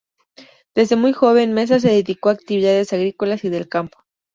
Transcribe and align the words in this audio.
Desde 0.73 0.95
muy 0.95 1.13
joven 1.13 1.53
Mesa 1.53 1.79
se 1.79 1.89
dedicó 1.89 2.29
a 2.29 2.33
actividades 2.33 2.91
agrícolas 2.91 3.43
y 3.43 3.49
del 3.49 3.69
campo. 3.69 3.99